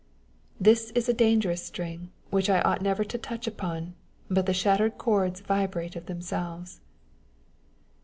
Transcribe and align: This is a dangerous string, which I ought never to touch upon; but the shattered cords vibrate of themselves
This 0.59 0.89
is 0.95 1.07
a 1.07 1.13
dangerous 1.13 1.63
string, 1.63 2.09
which 2.31 2.49
I 2.49 2.59
ought 2.61 2.81
never 2.81 3.03
to 3.03 3.19
touch 3.19 3.45
upon; 3.45 3.93
but 4.31 4.47
the 4.47 4.51
shattered 4.53 4.97
cords 4.97 5.41
vibrate 5.41 5.95
of 5.95 6.07
themselves 6.07 6.81